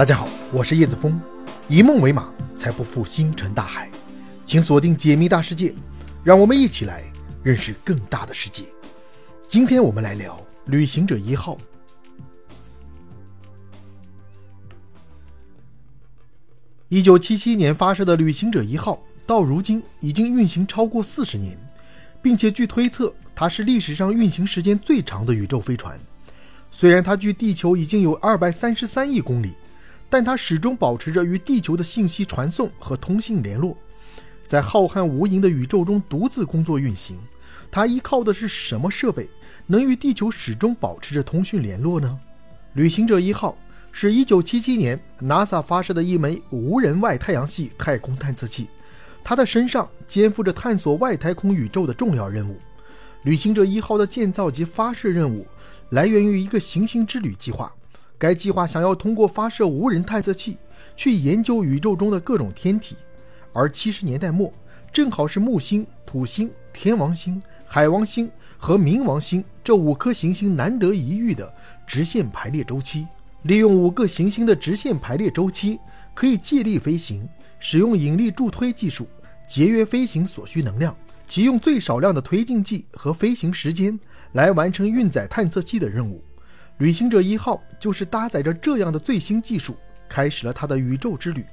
[0.00, 1.20] 大家好，我是叶子峰，
[1.68, 3.90] 以梦为马，才不负星辰大海。
[4.46, 5.74] 请锁定解密大世界，
[6.24, 7.04] 让我们一起来
[7.42, 8.62] 认识更大的世界。
[9.46, 11.58] 今天我们来聊旅行者一号。
[16.88, 21.58] 一九七七年发射的旅行者一号，到如今已经运行超过四十年，
[22.22, 26.00] 并且据推测，它是历史上运行时间最长的宇宙飞船。
[26.70, 29.52] 虽然它距地球已经有二百三十三亿公里，
[30.10, 33.74] 但它始终保持着与地球的信息传送和通信联络。
[34.46, 37.16] 在浩瀚无垠的宇宙中独自工作运行，
[37.70, 39.26] 它依靠的是什么设备，
[39.66, 42.18] 能与地球始终保持着通讯联络呢？
[42.74, 43.56] 旅行者一号。
[43.92, 48.68] 是一九七七年 NASA 发射的一枚无人外太阳系太空探测器，
[49.24, 52.56] 它的身上肩负着探索外太空宇宙的重要任务。
[53.24, 55.44] 旅行者一号的建造及发射任务
[55.88, 57.74] 来源于一个行星之旅计划，
[58.20, 60.58] 该计划想要通过发射无人探测器
[60.94, 62.94] 去研究宇宙中的各种天体。
[63.54, 64.52] 而七十年代末，
[64.92, 71.50] 正好是木星、土星、天王星、海王星和冥王星这五颗行星难得一遇的
[71.86, 73.06] 直线排列周期。
[73.44, 75.78] 利用五个行星的直线排列周期，
[76.12, 77.26] 可以借力飞行，
[77.58, 79.08] 使用引力助推技术
[79.48, 80.94] 节约飞行所需能量，
[81.26, 83.98] 即用最少量的推进剂和飞行时间
[84.32, 86.22] 来完成运载探测器的任务。
[86.80, 89.76] 旅行者一号就是搭载着这样的最新技术，
[90.08, 91.44] 开始了它的宇宙之旅。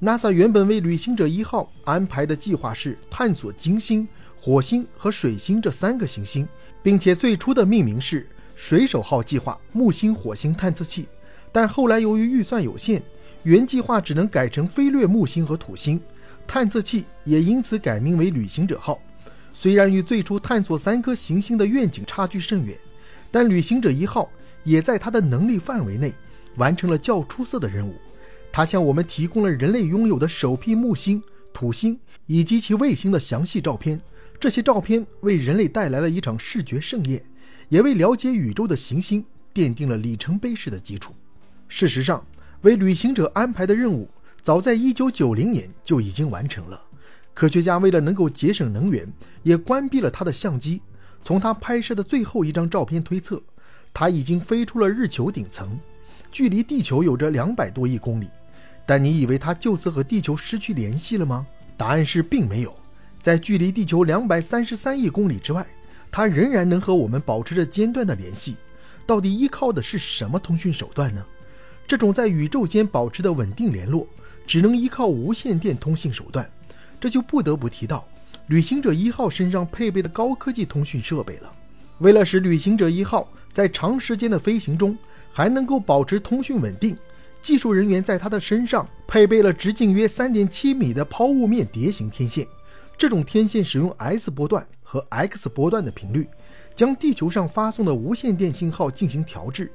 [0.00, 4.06] NASA 原本为旅行者一号安排的计划是探索金星、
[4.40, 6.48] 火星和水星这三个行星，
[6.80, 8.26] 并且最初的命名是。
[8.54, 11.08] 水手号计划木星、火星探测器，
[11.50, 13.02] 但后来由于预算有限，
[13.42, 16.00] 原计划只能改成飞掠木星和土星，
[16.46, 19.00] 探测器也因此改名为旅行者号。
[19.52, 22.76] 虽然与最初探索三颗行星的愿景差距甚远，
[23.32, 24.30] 但旅行者一号
[24.64, 26.12] 也在它的能力范围内
[26.56, 27.94] 完成了较出色的任务。
[28.50, 31.22] 它向我们提供了人类拥有的首批木星、
[31.52, 34.00] 土星以及其卫星的详细照片，
[34.38, 37.22] 这些照片为人类带来了一场视觉盛宴。
[37.68, 41.14] 也为了解宇宙的行星奠定了里程碑式的基础。
[41.68, 42.22] 事实上，
[42.60, 44.06] 为旅行者安排的任务
[44.42, 46.78] 早在1990年就已经完成了。
[47.32, 49.10] 科学家为了能够节省能源，
[49.42, 50.82] 也关闭了他的相机。
[51.22, 53.42] 从他拍摄的最后一张照片推测，
[53.94, 55.78] 它已经飞出了日球顶层，
[56.30, 58.28] 距离地球有着两百多亿公里。
[58.86, 61.46] 但你以为它就此和地球失去联系了吗？
[61.76, 62.74] 答案是并没有。
[63.20, 65.66] 在距离地球两百三十三亿公里之外。
[66.14, 68.56] 它仍然能和我们保持着间断的联系，
[69.06, 71.24] 到底依靠的是什么通讯手段呢？
[71.86, 74.06] 这种在宇宙间保持的稳定联络，
[74.46, 76.46] 只能依靠无线电通信手段。
[77.00, 78.06] 这就不得不提到
[78.48, 81.50] 旅行者一号身上配备的高科技通讯设备了。
[82.00, 84.96] 为了使旅行者一号在长时间的飞行中
[85.30, 86.96] 还能够保持通讯稳定，
[87.42, 92.46] 技术人员在它的身上配备了直径约三点七米的抛物面碟形天线。
[92.96, 96.28] 这种天线使用 S 波段和 X 波段的频率，
[96.74, 99.70] 将地球上发送的无线电信号进行调制，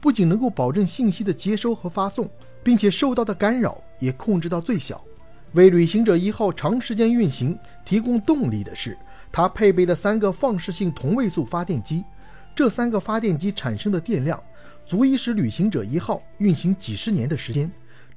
[0.00, 2.28] 不仅能够保证信息的接收和发送，
[2.62, 5.04] 并且受到的干扰也控制到最小。
[5.52, 8.96] 为旅行者一号长时间运行提供动力的是
[9.32, 12.04] 它配备的三个放射性同位素发电机。
[12.54, 14.42] 这三个发电机产生的电量
[14.84, 17.70] 足以使旅行者一号运行几十年的时间，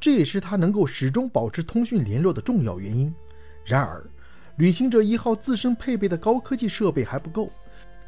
[0.00, 3.12] 这也是它能够始终保持通讯联络的重要原因。
[3.64, 4.02] 然而，
[4.56, 7.50] 旅行者一号自身配备的高科技设备还不够，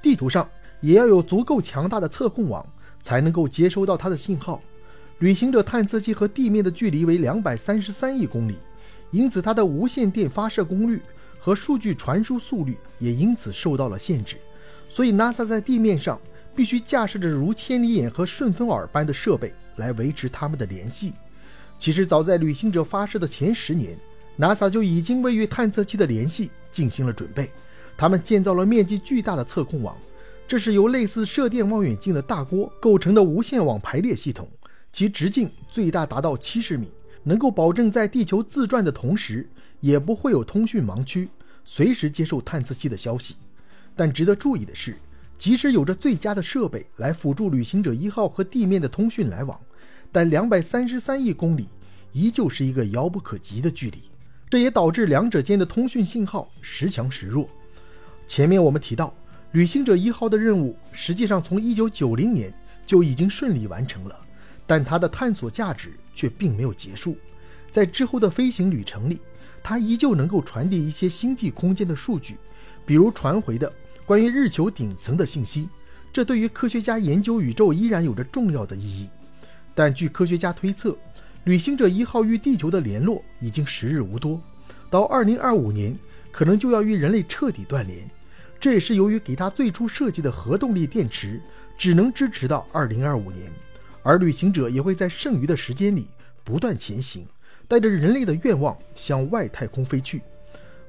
[0.00, 0.48] 地图上
[0.80, 2.66] 也要有足够强大的测控网
[3.00, 4.60] 才能够接收到它的信号。
[5.18, 8.56] 旅行者探测器和地面的距离为两百三十三亿公里，
[9.10, 11.00] 因此它的无线电发射功率
[11.38, 14.36] 和数据传输速率也因此受到了限制。
[14.92, 16.20] 所以，NASA 在地面上
[16.54, 21.14] 必须架设着如千里眼和顺风耳般的设备来维持他们的联系。
[21.78, 23.96] 其实，早在旅行者发射的前十年。
[24.38, 27.50] NASA 就已经为与探测器的联系进行了准备，
[27.96, 29.96] 他们建造了面积巨大的测控网，
[30.46, 34.46] 这是由类似射电望远镜的大锅构成的无线网排列系统，
[34.92, 36.88] 其直径最大达到七十米，
[37.22, 39.48] 能够保证在地球自转的同时，
[39.80, 41.30] 也不会有通讯盲区，
[41.64, 43.36] 随时接受探测器的消息。
[43.94, 44.96] 但值得注意的是，
[45.38, 49.60] 即使有着最佳的设备来辅助旅行者一号和地面的通讯来往，
[50.10, 51.68] 但两百三十三亿公里
[52.12, 53.98] 依旧是一个遥不可及的距离。
[54.48, 57.48] 这也导致两者间的通讯信号时强时弱。
[58.26, 59.14] 前面我们提到，
[59.52, 62.52] 旅行者一号的任务实际上从1990年
[62.86, 64.16] 就已经顺利完成了，
[64.66, 67.16] 但它的探索价值却并没有结束。
[67.70, 69.20] 在之后的飞行旅程里，
[69.62, 72.36] 它依旧能够传递一些星际空间的数据，
[72.84, 73.72] 比如传回的
[74.12, 75.70] 关于日球顶层的信息。
[76.12, 79.08] 这对于科学家研究宇宙依然有着重要的意义。
[79.74, 80.94] 但据科学家推测，
[81.44, 84.38] 旅行者一号与地球的联络已经时日无多，
[84.90, 85.98] 到2025年
[86.30, 88.06] 可能就要与人类彻底断联。
[88.60, 91.40] 这也是由于给它最初设计的核动力电池
[91.78, 93.50] 只能支持到2025年，
[94.02, 96.06] 而旅行者也会在剩余的时间里
[96.44, 97.26] 不断前行，
[97.66, 100.20] 带着人类的愿望向外太空飞去。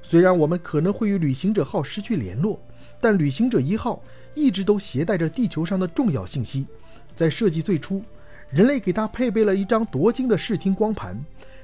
[0.06, 2.60] 虽然我们可能会与旅行者号失去联络，
[3.00, 4.02] 但旅行者一号
[4.34, 6.66] 一直都携带着地球上的重要信息。
[7.14, 8.02] 在设计最初，
[8.50, 11.18] 人类给它配备了一张夺金的视听光盘，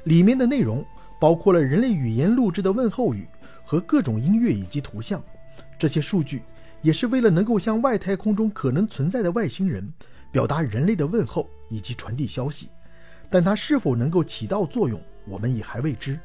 [0.04, 0.82] 里面的内容
[1.20, 3.28] 包括了人类语言录制的问候语
[3.62, 5.22] 和各种音乐以及图像。
[5.78, 6.40] 这些数据
[6.80, 9.86] 也是为了能够向外太空中可能存在的外星人
[10.32, 12.70] 表达人类的问候以及传递消息。
[13.28, 14.98] 但它是否能够起到作用，
[15.28, 16.18] 我们也还未知。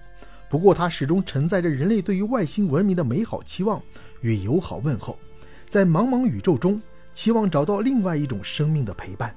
[0.55, 3.81] 不过，它始终承载着人类对于外星文明的美好期望
[4.21, 5.19] 与友好问候，
[5.67, 6.81] 在茫茫宇宙中
[7.13, 9.35] 期望找到另外一种生命的陪伴。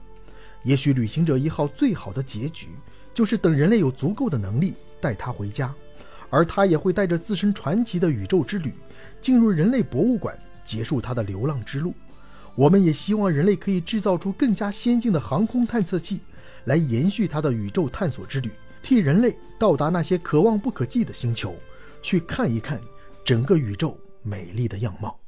[0.62, 2.68] 也许旅行者一号最好的结局，
[3.12, 5.74] 就是等人类有足够的能力带它回家，
[6.30, 8.72] 而它也会带着自身传奇的宇宙之旅，
[9.20, 11.92] 进入人类博物馆，结束它的流浪之路。
[12.54, 16.20] 我们也希望人类可以制造出更加先进的航空探测器，
[16.66, 18.48] 来延续它的宇宙探索之旅，
[18.88, 21.54] 替人类到达那些可望不可即的星球，
[22.00, 22.80] 去看一看
[23.22, 25.20] 整个宇宙美丽的样貌。